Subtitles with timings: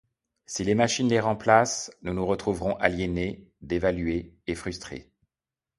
[0.47, 5.11] Si les machines les remplacent, nous nous retrouverons aliénés, dévalués et frustrés.